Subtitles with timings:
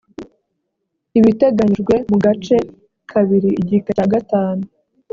[1.19, 2.57] ibiteganyijwe mu gace
[3.11, 4.63] kabiri igika cya gatanu